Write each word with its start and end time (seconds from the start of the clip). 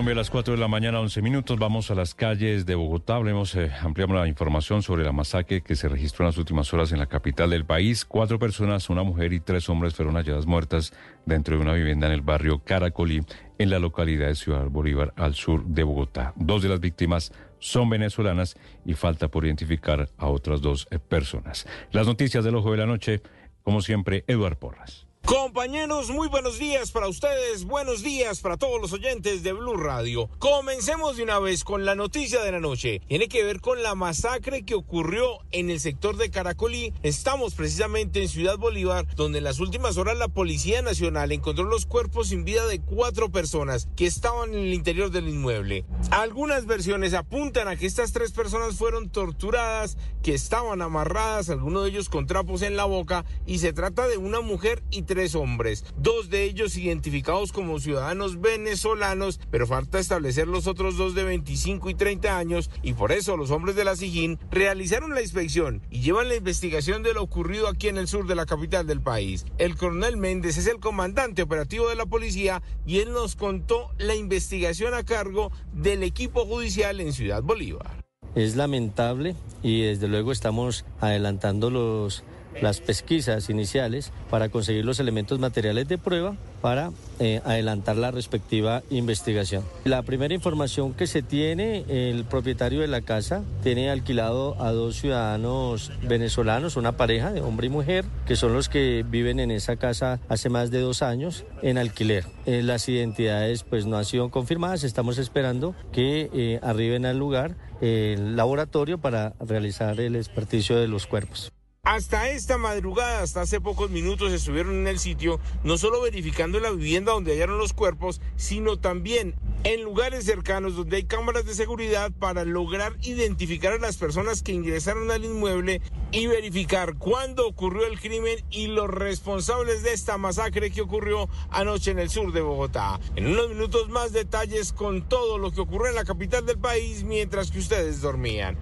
Colombia 0.00 0.14
a 0.14 0.16
las 0.16 0.30
4 0.30 0.54
de 0.54 0.60
la 0.60 0.66
mañana, 0.66 0.98
11 0.98 1.20
minutos. 1.20 1.58
Vamos 1.58 1.90
a 1.90 1.94
las 1.94 2.14
calles 2.14 2.64
de 2.64 2.74
Bogotá. 2.74 3.16
Hablemos, 3.16 3.54
eh, 3.54 3.70
ampliamos 3.82 4.16
la 4.16 4.26
información 4.26 4.82
sobre 4.82 5.04
la 5.04 5.12
masacre 5.12 5.60
que 5.60 5.76
se 5.76 5.90
registró 5.90 6.24
en 6.24 6.28
las 6.28 6.38
últimas 6.38 6.72
horas 6.72 6.90
en 6.92 7.00
la 7.00 7.04
capital 7.04 7.50
del 7.50 7.66
país. 7.66 8.06
Cuatro 8.06 8.38
personas, 8.38 8.88
una 8.88 9.02
mujer 9.02 9.34
y 9.34 9.40
tres 9.40 9.68
hombres 9.68 9.94
fueron 9.94 10.14
halladas 10.14 10.46
muertas 10.46 10.94
dentro 11.26 11.54
de 11.54 11.60
una 11.60 11.74
vivienda 11.74 12.06
en 12.06 12.14
el 12.14 12.22
barrio 12.22 12.60
Caracolí, 12.64 13.20
en 13.58 13.68
la 13.68 13.78
localidad 13.78 14.28
de 14.28 14.36
Ciudad 14.36 14.64
Bolívar, 14.70 15.12
al 15.16 15.34
sur 15.34 15.66
de 15.66 15.82
Bogotá. 15.82 16.32
Dos 16.34 16.62
de 16.62 16.70
las 16.70 16.80
víctimas 16.80 17.30
son 17.58 17.90
venezolanas 17.90 18.56
y 18.86 18.94
falta 18.94 19.28
por 19.28 19.44
identificar 19.44 20.08
a 20.16 20.28
otras 20.28 20.62
dos 20.62 20.88
eh, 20.90 20.98
personas. 20.98 21.66
Las 21.92 22.06
noticias 22.06 22.42
del 22.42 22.54
ojo 22.54 22.70
de 22.70 22.78
la 22.78 22.86
noche, 22.86 23.20
como 23.62 23.82
siempre, 23.82 24.24
Eduard 24.28 24.56
Porras. 24.56 25.09
Compañeros, 25.30 26.10
muy 26.10 26.26
buenos 26.26 26.58
días 26.58 26.90
para 26.90 27.06
ustedes, 27.06 27.64
buenos 27.64 28.02
días 28.02 28.40
para 28.40 28.56
todos 28.56 28.80
los 28.80 28.92
oyentes 28.92 29.44
de 29.44 29.52
Blue 29.52 29.76
Radio. 29.76 30.28
Comencemos 30.40 31.16
de 31.16 31.22
una 31.22 31.38
vez 31.38 31.62
con 31.62 31.84
la 31.84 31.94
noticia 31.94 32.42
de 32.42 32.50
la 32.50 32.58
noche. 32.58 33.00
Tiene 33.06 33.28
que 33.28 33.44
ver 33.44 33.60
con 33.60 33.80
la 33.80 33.94
masacre 33.94 34.64
que 34.64 34.74
ocurrió 34.74 35.38
en 35.52 35.70
el 35.70 35.78
sector 35.78 36.16
de 36.16 36.32
Caracolí. 36.32 36.92
Estamos 37.04 37.54
precisamente 37.54 38.20
en 38.20 38.28
Ciudad 38.28 38.58
Bolívar, 38.58 39.06
donde 39.14 39.38
en 39.38 39.44
las 39.44 39.60
últimas 39.60 39.98
horas 39.98 40.18
la 40.18 40.26
Policía 40.26 40.82
Nacional 40.82 41.30
encontró 41.30 41.62
los 41.62 41.86
cuerpos 41.86 42.30
sin 42.30 42.44
vida 42.44 42.66
de 42.66 42.80
cuatro 42.80 43.30
personas 43.30 43.86
que 43.94 44.06
estaban 44.06 44.52
en 44.52 44.58
el 44.58 44.74
interior 44.74 45.12
del 45.12 45.28
inmueble. 45.28 45.84
Algunas 46.10 46.66
versiones 46.66 47.14
apuntan 47.14 47.68
a 47.68 47.76
que 47.76 47.86
estas 47.86 48.10
tres 48.10 48.32
personas 48.32 48.74
fueron 48.74 49.10
torturadas, 49.10 49.96
que 50.24 50.34
estaban 50.34 50.82
amarradas, 50.82 51.50
algunos 51.50 51.84
de 51.84 51.90
ellos 51.90 52.08
con 52.08 52.26
trapos 52.26 52.62
en 52.62 52.76
la 52.76 52.84
boca, 52.84 53.24
y 53.46 53.60
se 53.60 53.72
trata 53.72 54.08
de 54.08 54.16
una 54.16 54.40
mujer 54.40 54.82
y 54.90 55.02
hombres, 55.34 55.84
dos 55.96 56.30
de 56.30 56.44
ellos 56.44 56.76
identificados 56.76 57.52
como 57.52 57.78
ciudadanos 57.78 58.40
venezolanos, 58.40 59.40
pero 59.50 59.66
falta 59.66 59.98
establecer 59.98 60.48
los 60.48 60.66
otros 60.66 60.96
dos 60.96 61.14
de 61.14 61.24
25 61.24 61.90
y 61.90 61.94
30 61.94 62.36
años 62.36 62.70
y 62.82 62.94
por 62.94 63.12
eso 63.12 63.36
los 63.36 63.50
hombres 63.50 63.76
de 63.76 63.84
la 63.84 63.96
SIGIN 63.96 64.38
realizaron 64.50 65.14
la 65.14 65.22
inspección 65.22 65.82
y 65.90 66.00
llevan 66.00 66.28
la 66.28 66.36
investigación 66.36 67.02
de 67.02 67.14
lo 67.14 67.22
ocurrido 67.22 67.68
aquí 67.68 67.88
en 67.88 67.98
el 67.98 68.08
sur 68.08 68.26
de 68.26 68.34
la 68.34 68.46
capital 68.46 68.86
del 68.86 69.00
país. 69.02 69.44
El 69.58 69.76
coronel 69.76 70.16
Méndez 70.16 70.56
es 70.56 70.66
el 70.66 70.80
comandante 70.80 71.42
operativo 71.42 71.88
de 71.88 71.96
la 71.96 72.06
policía 72.06 72.62
y 72.86 72.98
él 72.98 73.12
nos 73.12 73.36
contó 73.36 73.90
la 73.98 74.14
investigación 74.14 74.94
a 74.94 75.04
cargo 75.04 75.52
del 75.72 76.02
equipo 76.02 76.46
judicial 76.46 77.00
en 77.00 77.12
Ciudad 77.12 77.42
Bolívar. 77.42 78.04
Es 78.34 78.56
lamentable 78.56 79.34
y 79.62 79.82
desde 79.82 80.08
luego 80.08 80.30
estamos 80.32 80.84
adelantando 81.00 81.70
los 81.70 82.22
las 82.60 82.80
pesquisas 82.80 83.50
iniciales 83.50 84.12
para 84.28 84.48
conseguir 84.48 84.84
los 84.84 85.00
elementos 85.00 85.38
materiales 85.38 85.88
de 85.88 85.98
prueba 85.98 86.36
para 86.60 86.90
eh, 87.18 87.40
adelantar 87.44 87.96
la 87.96 88.10
respectiva 88.10 88.82
investigación. 88.90 89.64
La 89.84 90.02
primera 90.02 90.34
información 90.34 90.92
que 90.92 91.06
se 91.06 91.22
tiene, 91.22 91.84
el 91.88 92.24
propietario 92.24 92.80
de 92.80 92.88
la 92.88 93.00
casa 93.00 93.42
tiene 93.62 93.90
alquilado 93.90 94.60
a 94.60 94.72
dos 94.72 94.96
ciudadanos 94.96 95.92
venezolanos, 96.02 96.76
una 96.76 96.96
pareja 96.96 97.32
de 97.32 97.40
hombre 97.40 97.68
y 97.68 97.70
mujer, 97.70 98.04
que 98.26 98.36
son 98.36 98.52
los 98.52 98.68
que 98.68 99.04
viven 99.08 99.40
en 99.40 99.50
esa 99.50 99.76
casa 99.76 100.20
hace 100.28 100.48
más 100.48 100.70
de 100.70 100.80
dos 100.80 101.02
años 101.02 101.44
en 101.62 101.78
alquiler. 101.78 102.26
Eh, 102.46 102.62
las 102.62 102.88
identidades 102.88 103.62
pues 103.62 103.86
no 103.86 103.96
han 103.96 104.04
sido 104.04 104.30
confirmadas, 104.30 104.84
estamos 104.84 105.18
esperando 105.18 105.74
que 105.92 106.30
eh, 106.32 106.60
arriben 106.62 107.06
al 107.06 107.18
lugar 107.18 107.56
el 107.80 108.36
laboratorio 108.36 108.98
para 108.98 109.34
realizar 109.40 110.00
el 110.00 110.16
experticio 110.16 110.76
de 110.76 110.88
los 110.88 111.06
cuerpos. 111.06 111.52
Hasta 111.82 112.28
esta 112.28 112.58
madrugada, 112.58 113.22
hasta 113.22 113.40
hace 113.40 113.58
pocos 113.58 113.88
minutos, 113.88 114.32
estuvieron 114.32 114.74
en 114.74 114.86
el 114.86 114.98
sitio, 114.98 115.40
no 115.64 115.78
solo 115.78 116.02
verificando 116.02 116.60
la 116.60 116.70
vivienda 116.70 117.12
donde 117.12 117.32
hallaron 117.32 117.56
los 117.56 117.72
cuerpos, 117.72 118.20
sino 118.36 118.78
también 118.78 119.34
en 119.64 119.82
lugares 119.82 120.26
cercanos 120.26 120.76
donde 120.76 120.98
hay 120.98 121.04
cámaras 121.04 121.46
de 121.46 121.54
seguridad 121.54 122.12
para 122.12 122.44
lograr 122.44 122.96
identificar 123.02 123.72
a 123.72 123.78
las 123.78 123.96
personas 123.96 124.42
que 124.42 124.52
ingresaron 124.52 125.10
al 125.10 125.24
inmueble 125.24 125.80
y 126.12 126.26
verificar 126.26 126.96
cuándo 126.96 127.46
ocurrió 127.46 127.86
el 127.86 127.98
crimen 127.98 128.44
y 128.50 128.66
los 128.66 128.88
responsables 128.88 129.82
de 129.82 129.94
esta 129.94 130.18
masacre 130.18 130.70
que 130.70 130.82
ocurrió 130.82 131.30
anoche 131.50 131.92
en 131.92 131.98
el 131.98 132.10
sur 132.10 132.32
de 132.32 132.42
Bogotá. 132.42 133.00
En 133.16 133.26
unos 133.26 133.48
minutos 133.48 133.88
más 133.88 134.12
detalles 134.12 134.72
con 134.74 135.08
todo 135.08 135.38
lo 135.38 135.50
que 135.50 135.62
ocurrió 135.62 135.88
en 135.88 135.94
la 135.94 136.04
capital 136.04 136.44
del 136.44 136.58
país 136.58 137.04
mientras 137.04 137.50
que 137.50 137.58
ustedes 137.58 138.02
dormían. 138.02 138.58